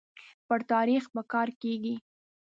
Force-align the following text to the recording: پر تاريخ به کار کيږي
پر 0.47 0.59
تاريخ 0.71 1.03
به 1.15 1.21
کار 1.31 1.47
کيږي 1.61 1.95